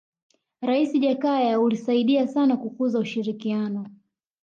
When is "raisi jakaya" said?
0.61-1.59